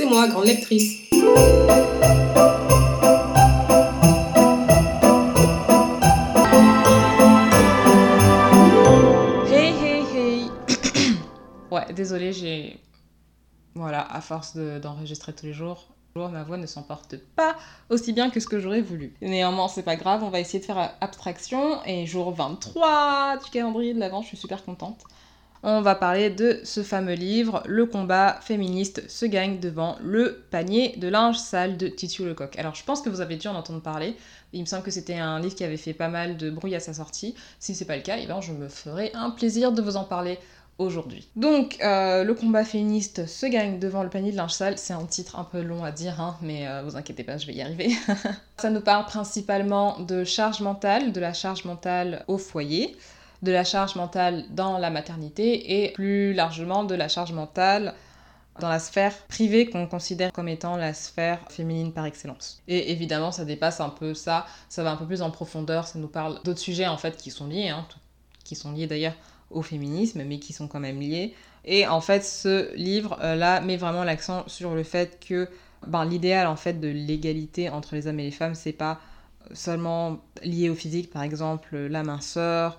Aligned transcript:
c'est 0.00 0.06
moi, 0.06 0.26
grande 0.28 0.46
lectrice. 0.46 1.10
Hey 9.52 9.74
hey 9.82 10.04
hey 10.14 10.50
Ouais, 11.70 11.92
désolée, 11.92 12.32
j'ai... 12.32 12.80
Voilà, 13.74 14.00
à 14.00 14.20
force 14.20 14.56
de- 14.56 14.78
d'enregistrer 14.78 15.32
tous 15.34 15.46
les 15.46 15.52
jours, 15.52 15.88
ma 16.16 16.42
voix 16.42 16.56
ne 16.56 16.66
s'emporte 16.66 17.16
pas 17.36 17.54
aussi 17.90 18.12
bien 18.12 18.30
que 18.30 18.40
ce 18.40 18.46
que 18.46 18.58
j'aurais 18.58 18.80
voulu. 18.80 19.14
Néanmoins, 19.20 19.68
c'est 19.68 19.82
pas 19.82 19.96
grave, 19.96 20.24
on 20.24 20.30
va 20.30 20.40
essayer 20.40 20.58
de 20.60 20.64
faire 20.64 20.94
abstraction. 21.00 21.84
Et 21.84 22.06
jour 22.06 22.32
23 22.34 23.36
du 23.44 23.50
calendrier 23.50 23.94
de 23.94 24.00
l'Avent, 24.00 24.22
je 24.22 24.28
suis 24.28 24.36
super 24.36 24.64
contente. 24.64 25.02
On 25.62 25.82
va 25.82 25.94
parler 25.94 26.30
de 26.30 26.58
ce 26.64 26.82
fameux 26.82 27.14
livre, 27.14 27.62
Le 27.66 27.84
combat 27.84 28.38
féministe 28.40 29.08
se 29.10 29.26
gagne 29.26 29.60
devant 29.60 29.98
le 30.02 30.42
panier 30.50 30.96
de 30.96 31.06
linge 31.06 31.36
sale 31.36 31.76
de 31.76 31.86
Titiou 31.86 32.24
Lecoq. 32.24 32.58
Alors 32.58 32.74
je 32.74 32.82
pense 32.82 33.02
que 33.02 33.10
vous 33.10 33.20
avez 33.20 33.36
dû 33.36 33.46
en 33.46 33.54
entendre 33.54 33.82
parler. 33.82 34.16
Il 34.54 34.60
me 34.62 34.66
semble 34.66 34.82
que 34.82 34.90
c'était 34.90 35.18
un 35.18 35.38
livre 35.38 35.54
qui 35.54 35.64
avait 35.64 35.76
fait 35.76 35.92
pas 35.92 36.08
mal 36.08 36.38
de 36.38 36.48
bruit 36.48 36.74
à 36.74 36.80
sa 36.80 36.94
sortie. 36.94 37.34
Si 37.58 37.74
c'est 37.74 37.84
pas 37.84 37.96
le 37.96 38.02
cas, 38.02 38.16
eh 38.18 38.26
ben, 38.26 38.40
je 38.40 38.52
me 38.52 38.68
ferai 38.68 39.10
un 39.12 39.28
plaisir 39.28 39.72
de 39.72 39.82
vous 39.82 39.96
en 39.96 40.04
parler 40.04 40.38
aujourd'hui. 40.78 41.28
Donc, 41.36 41.76
euh, 41.82 42.24
le 42.24 42.32
combat 42.32 42.64
féministe 42.64 43.26
se 43.26 43.44
gagne 43.44 43.78
devant 43.78 44.02
le 44.02 44.08
panier 44.08 44.32
de 44.32 44.36
linge 44.38 44.52
sale. 44.52 44.78
C'est 44.78 44.94
un 44.94 45.04
titre 45.04 45.38
un 45.38 45.44
peu 45.44 45.60
long 45.60 45.84
à 45.84 45.92
dire, 45.92 46.18
hein, 46.20 46.38
mais 46.40 46.66
euh, 46.66 46.82
vous 46.82 46.96
inquiétez 46.96 47.22
pas, 47.22 47.36
je 47.36 47.46
vais 47.46 47.52
y 47.52 47.60
arriver. 47.60 47.90
Ça 48.56 48.70
nous 48.70 48.80
parle 48.80 49.04
principalement 49.04 50.00
de 50.00 50.24
charge 50.24 50.62
mentale, 50.62 51.12
de 51.12 51.20
la 51.20 51.34
charge 51.34 51.66
mentale 51.66 52.24
au 52.28 52.38
foyer, 52.38 52.96
de 53.42 53.52
la 53.52 53.64
charge 53.64 53.96
mentale 53.96 54.44
dans 54.50 54.78
la 54.78 54.90
maternité 54.90 55.84
et 55.84 55.92
plus 55.92 56.32
largement 56.34 56.84
de 56.84 56.94
la 56.94 57.08
charge 57.08 57.32
mentale 57.32 57.94
dans 58.58 58.68
la 58.68 58.78
sphère 58.78 59.16
privée 59.26 59.70
qu'on 59.70 59.86
considère 59.86 60.32
comme 60.32 60.48
étant 60.48 60.76
la 60.76 60.92
sphère 60.92 61.40
féminine 61.48 61.92
par 61.92 62.04
excellence. 62.04 62.62
Et 62.68 62.92
évidemment, 62.92 63.32
ça 63.32 63.44
dépasse 63.44 63.80
un 63.80 63.88
peu 63.88 64.14
ça, 64.14 64.46
ça 64.68 64.82
va 64.82 64.92
un 64.92 64.96
peu 64.96 65.06
plus 65.06 65.22
en 65.22 65.30
profondeur, 65.30 65.86
ça 65.86 65.98
nous 65.98 66.08
parle 66.08 66.40
d'autres 66.44 66.60
sujets 66.60 66.86
en 66.86 66.98
fait 66.98 67.16
qui 67.16 67.30
sont 67.30 67.46
liés, 67.46 67.68
hein, 67.68 67.86
qui 68.44 68.54
sont 68.54 68.72
liés 68.72 68.86
d'ailleurs 68.86 69.14
au 69.50 69.62
féminisme, 69.62 70.22
mais 70.24 70.38
qui 70.38 70.52
sont 70.52 70.68
quand 70.68 70.80
même 70.80 71.00
liés. 71.00 71.34
Et 71.64 71.86
en 71.86 72.00
fait, 72.00 72.24
ce 72.24 72.74
livre-là 72.74 73.60
met 73.60 73.76
vraiment 73.76 74.04
l'accent 74.04 74.44
sur 74.46 74.74
le 74.74 74.82
fait 74.82 75.18
que 75.26 75.48
ben, 75.86 76.04
l'idéal 76.04 76.46
en 76.46 76.56
fait 76.56 76.74
de 76.74 76.88
l'égalité 76.88 77.70
entre 77.70 77.94
les 77.94 78.06
hommes 78.06 78.20
et 78.20 78.24
les 78.24 78.30
femmes, 78.30 78.54
c'est 78.54 78.72
pas 78.72 79.00
seulement 79.52 80.18
lié 80.42 80.70
au 80.70 80.74
physique, 80.74 81.10
par 81.10 81.22
exemple 81.22 81.76
la 81.76 82.02
minceur, 82.02 82.78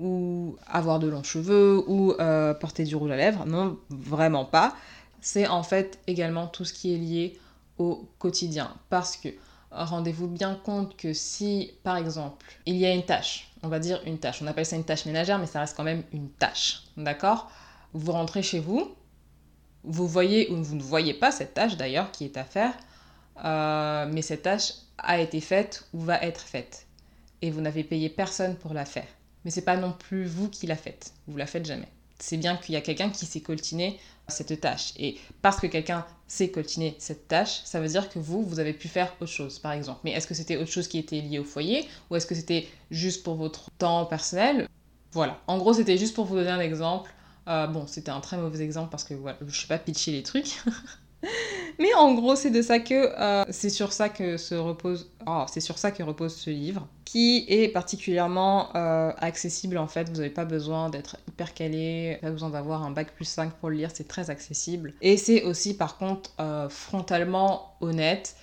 ou 0.00 0.56
avoir 0.66 0.98
de 0.98 1.08
longs 1.08 1.22
cheveux, 1.22 1.82
ou 1.86 2.12
euh, 2.12 2.54
porter 2.54 2.84
du 2.84 2.96
rouge 2.96 3.10
à 3.10 3.16
lèvres. 3.16 3.46
Non, 3.46 3.78
vraiment 3.90 4.44
pas. 4.44 4.74
C'est 5.20 5.46
en 5.46 5.62
fait 5.62 5.98
également 6.06 6.46
tout 6.46 6.64
ce 6.64 6.72
qui 6.72 6.94
est 6.94 6.98
lié 6.98 7.38
au 7.78 8.08
quotidien. 8.18 8.74
Parce 8.88 9.16
que 9.16 9.28
rendez-vous 9.70 10.28
bien 10.28 10.54
compte 10.54 10.96
que 10.96 11.12
si, 11.12 11.72
par 11.82 11.96
exemple, 11.96 12.46
il 12.66 12.76
y 12.76 12.86
a 12.86 12.94
une 12.94 13.04
tâche, 13.04 13.50
on 13.62 13.68
va 13.68 13.78
dire 13.78 14.00
une 14.06 14.18
tâche, 14.18 14.40
on 14.42 14.46
appelle 14.46 14.66
ça 14.66 14.76
une 14.76 14.84
tâche 14.84 15.06
ménagère, 15.06 15.38
mais 15.38 15.46
ça 15.46 15.60
reste 15.60 15.76
quand 15.76 15.84
même 15.84 16.02
une 16.12 16.28
tâche, 16.28 16.84
d'accord? 16.96 17.50
Vous 17.92 18.12
rentrez 18.12 18.42
chez 18.42 18.60
vous, 18.60 18.94
vous 19.84 20.06
voyez 20.06 20.50
ou 20.50 20.62
vous 20.62 20.76
ne 20.76 20.82
voyez 20.82 21.14
pas 21.14 21.30
cette 21.30 21.54
tâche 21.54 21.76
d'ailleurs 21.76 22.10
qui 22.10 22.24
est 22.24 22.36
à 22.36 22.44
faire, 22.44 22.74
euh, 23.44 24.08
mais 24.10 24.22
cette 24.22 24.42
tâche 24.42 24.72
a 24.98 25.20
été 25.20 25.40
faite 25.40 25.86
ou 25.92 26.00
va 26.00 26.20
être 26.22 26.40
faite. 26.40 26.86
Et 27.42 27.50
vous 27.50 27.60
n'avez 27.60 27.84
payé 27.84 28.08
personne 28.08 28.56
pour 28.56 28.72
la 28.72 28.84
faire. 28.84 29.06
Mais 29.46 29.52
c'est 29.52 29.62
pas 29.62 29.76
non 29.76 29.92
plus 29.92 30.26
vous 30.26 30.48
qui 30.48 30.66
la 30.66 30.74
faites, 30.74 31.12
vous 31.28 31.36
la 31.36 31.46
faites 31.46 31.64
jamais. 31.64 31.86
C'est 32.18 32.36
bien 32.36 32.56
qu'il 32.56 32.74
y 32.74 32.76
a 32.76 32.80
quelqu'un 32.80 33.10
qui 33.10 33.26
s'est 33.26 33.42
coltiné 33.42 34.00
cette 34.26 34.60
tâche. 34.60 34.92
Et 34.98 35.20
parce 35.40 35.60
que 35.60 35.68
quelqu'un 35.68 36.04
s'est 36.26 36.50
coltiné 36.50 36.96
cette 36.98 37.28
tâche, 37.28 37.60
ça 37.64 37.78
veut 37.78 37.86
dire 37.86 38.08
que 38.08 38.18
vous, 38.18 38.42
vous 38.42 38.58
avez 38.58 38.72
pu 38.72 38.88
faire 38.88 39.14
autre 39.20 39.30
chose, 39.30 39.60
par 39.60 39.70
exemple. 39.70 40.00
Mais 40.02 40.10
est-ce 40.10 40.26
que 40.26 40.34
c'était 40.34 40.56
autre 40.56 40.72
chose 40.72 40.88
qui 40.88 40.98
était 40.98 41.20
lié 41.20 41.38
au 41.38 41.44
foyer 41.44 41.88
ou 42.10 42.16
est-ce 42.16 42.26
que 42.26 42.34
c'était 42.34 42.66
juste 42.90 43.22
pour 43.22 43.36
votre 43.36 43.70
temps 43.78 44.04
personnel? 44.06 44.66
Voilà. 45.12 45.40
En 45.46 45.58
gros, 45.58 45.74
c'était 45.74 45.96
juste 45.96 46.16
pour 46.16 46.24
vous 46.24 46.34
donner 46.34 46.50
un 46.50 46.58
exemple. 46.58 47.12
Euh, 47.46 47.68
bon, 47.68 47.86
c'était 47.86 48.10
un 48.10 48.20
très 48.20 48.38
mauvais 48.38 48.64
exemple 48.64 48.90
parce 48.90 49.04
que 49.04 49.14
voilà, 49.14 49.38
je 49.46 49.60
sais 49.60 49.68
pas 49.68 49.78
pitcher 49.78 50.10
les 50.10 50.24
trucs. 50.24 50.56
Mais 51.78 51.92
en 51.94 52.14
gros, 52.14 52.36
c'est 52.36 52.50
de 52.50 52.62
ça 52.62 52.78
que 52.78 52.94
euh, 52.94 53.44
c'est 53.50 53.70
sur 53.70 53.92
ça 53.92 54.08
que 54.08 54.36
se 54.36 54.54
repose. 54.54 55.10
oh, 55.26 55.44
c'est 55.48 55.60
sur 55.60 55.78
ça 55.78 55.90
que 55.90 56.02
repose 56.02 56.34
ce 56.34 56.50
livre, 56.50 56.88
qui 57.04 57.44
est 57.48 57.68
particulièrement 57.68 58.74
euh, 58.74 59.12
accessible 59.18 59.76
en 59.78 59.86
fait. 59.86 60.08
Vous 60.08 60.16
n'avez 60.16 60.30
pas 60.30 60.44
besoin 60.44 60.88
d'être 60.88 61.16
hyper 61.28 61.54
calé, 61.54 62.18
pas 62.22 62.30
besoin 62.30 62.50
d'avoir 62.50 62.82
un 62.82 62.90
bac 62.90 63.12
plus 63.14 63.26
5 63.26 63.52
pour 63.54 63.70
le 63.70 63.76
lire. 63.76 63.90
C'est 63.92 64.08
très 64.08 64.30
accessible. 64.30 64.94
Et 65.02 65.16
c'est 65.16 65.42
aussi 65.42 65.76
par 65.76 65.98
contre 65.98 66.30
euh, 66.40 66.68
frontalement 66.68 67.74
honnête. 67.80 68.36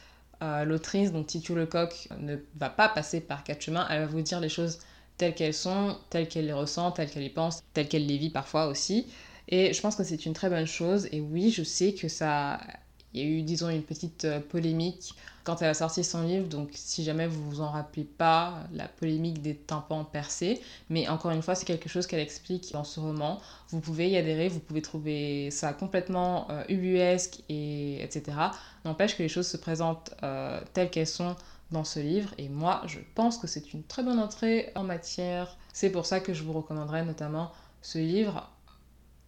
L'autrice, 0.65 1.13
donc 1.13 1.27
Titu 1.27 1.55
Lecoq, 1.55 2.09
ne 2.19 2.35
va 2.57 2.69
pas 2.69 2.89
passer 2.89 3.21
par 3.21 3.45
quatre 3.45 3.61
chemins. 3.61 3.87
Elle 3.89 4.01
va 4.01 4.07
vous 4.07 4.19
dire 4.19 4.41
les 4.41 4.49
choses 4.49 4.79
telles 5.15 5.35
qu'elles 5.35 5.53
sont, 5.53 5.95
telles 6.09 6.27
qu'elle 6.27 6.47
les 6.47 6.51
ressent, 6.51 6.91
telles 6.91 7.09
qu'elle 7.09 7.23
les 7.23 7.29
pense, 7.29 7.63
telles 7.73 7.87
qu'elle 7.87 8.05
les 8.05 8.17
vit 8.17 8.29
parfois 8.29 8.67
aussi. 8.67 9.07
Et 9.47 9.73
je 9.73 9.81
pense 9.81 9.95
que 9.95 10.03
c'est 10.03 10.25
une 10.25 10.33
très 10.33 10.49
bonne 10.49 10.65
chose. 10.65 11.07
Et 11.11 11.21
oui, 11.21 11.49
je 11.51 11.63
sais 11.63 11.93
que 11.93 12.07
ça. 12.07 12.59
Il 13.13 13.21
y 13.21 13.25
a 13.25 13.27
eu, 13.27 13.41
disons, 13.43 13.69
une 13.69 13.83
petite 13.83 14.25
euh, 14.25 14.39
polémique 14.39 15.13
quand 15.43 15.61
elle 15.61 15.69
a 15.69 15.73
sorti 15.73 16.03
son 16.03 16.23
livre. 16.23 16.47
Donc, 16.47 16.69
si 16.73 17.03
jamais 17.03 17.27
vous 17.27 17.49
vous 17.49 17.61
en 17.61 17.69
rappelez 17.69 18.05
pas, 18.05 18.63
la 18.73 18.87
polémique 18.87 19.41
des 19.41 19.55
tympans 19.55 20.03
percés. 20.03 20.61
Mais 20.89 21.07
encore 21.07 21.31
une 21.31 21.41
fois, 21.41 21.55
c'est 21.55 21.65
quelque 21.65 21.89
chose 21.89 22.07
qu'elle 22.07 22.21
explique 22.21 22.71
dans 22.73 22.83
ce 22.83 22.99
roman. 22.99 23.39
Vous 23.69 23.79
pouvez 23.79 24.09
y 24.09 24.17
adhérer, 24.17 24.47
vous 24.47 24.59
pouvez 24.59 24.81
trouver 24.81 25.51
ça 25.51 25.73
complètement 25.73 26.47
euh, 26.49 26.63
ubuesque, 26.69 27.41
et 27.49 28.01
etc. 28.03 28.37
N'empêche 28.85 29.17
que 29.17 29.23
les 29.23 29.29
choses 29.29 29.47
se 29.47 29.57
présentent 29.57 30.13
euh, 30.23 30.59
telles 30.73 30.89
qu'elles 30.89 31.07
sont 31.07 31.35
dans 31.71 31.83
ce 31.83 31.99
livre. 31.99 32.33
Et 32.37 32.49
moi, 32.49 32.81
je 32.85 32.99
pense 33.15 33.37
que 33.37 33.47
c'est 33.47 33.73
une 33.73 33.83
très 33.83 34.03
bonne 34.03 34.19
entrée 34.19 34.71
en 34.75 34.83
matière. 34.83 35.57
C'est 35.73 35.89
pour 35.89 36.05
ça 36.05 36.19
que 36.19 36.33
je 36.33 36.43
vous 36.43 36.53
recommanderais 36.53 37.03
notamment 37.03 37.51
ce 37.81 37.97
livre 37.97 38.49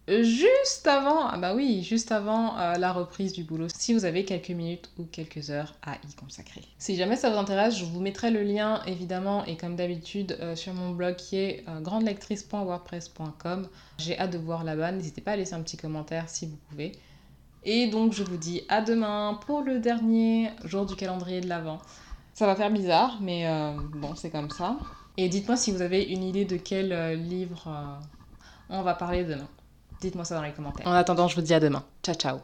juste 0.08 0.86
avant, 0.86 1.26
ah 1.26 1.36
bah 1.36 1.54
oui, 1.54 1.82
juste 1.82 2.12
avant 2.12 2.56
euh, 2.58 2.74
la 2.74 2.92
reprise 2.92 3.32
du 3.32 3.42
boulot, 3.42 3.66
si 3.76 3.92
vous 3.92 4.04
avez 4.04 4.24
quelques 4.24 4.50
minutes 4.50 4.88
ou 4.98 5.04
quelques 5.04 5.50
heures 5.50 5.74
à 5.82 5.94
y 5.94 6.14
consacrer. 6.14 6.62
Si 6.78 6.94
jamais 6.94 7.16
ça 7.16 7.28
vous 7.28 7.38
intéresse, 7.38 7.76
je 7.76 7.84
vous 7.84 8.00
mettrai 8.00 8.30
le 8.30 8.44
lien 8.44 8.82
évidemment 8.86 9.44
et 9.46 9.56
comme 9.56 9.74
d'habitude 9.74 10.36
euh, 10.40 10.54
sur 10.54 10.74
mon 10.74 10.90
blog 10.90 11.16
qui 11.16 11.38
est 11.38 11.64
euh, 11.68 11.80
grandelectrice.wordpress.com. 11.80 13.68
J'ai 13.98 14.16
hâte 14.18 14.30
de 14.30 14.38
voir 14.38 14.62
là-bas, 14.62 14.92
n'hésitez 14.92 15.20
pas 15.20 15.32
à 15.32 15.36
laisser 15.36 15.54
un 15.54 15.62
petit 15.62 15.76
commentaire 15.76 16.28
si 16.28 16.46
vous 16.46 16.58
pouvez. 16.68 16.92
Et 17.64 17.88
donc 17.88 18.12
je 18.12 18.22
vous 18.22 18.36
dis 18.36 18.62
à 18.68 18.82
demain 18.82 19.40
pour 19.44 19.62
le 19.62 19.80
dernier 19.80 20.50
jour 20.64 20.86
du 20.86 20.94
calendrier 20.94 21.40
de 21.40 21.48
l'Avent. 21.48 21.80
Ça 22.32 22.46
va 22.46 22.54
faire 22.54 22.70
bizarre, 22.70 23.18
mais 23.20 23.48
bon, 23.94 24.14
c'est 24.14 24.30
comme 24.30 24.50
ça. 24.50 24.76
Et 25.16 25.28
dites-moi 25.28 25.56
si 25.56 25.72
vous 25.72 25.80
avez 25.82 26.04
une 26.04 26.22
idée 26.22 26.44
de 26.44 26.58
quel 26.58 27.18
livre 27.20 27.98
on 28.68 28.82
va 28.82 28.94
parler 28.94 29.24
demain. 29.24 29.48
Dites-moi 30.00 30.24
ça 30.24 30.34
dans 30.34 30.42
les 30.42 30.52
commentaires. 30.52 30.86
En 30.86 30.92
attendant, 30.92 31.28
je 31.28 31.36
vous 31.36 31.42
dis 31.42 31.54
à 31.54 31.60
demain. 31.60 31.84
Ciao, 32.02 32.14
ciao. 32.14 32.40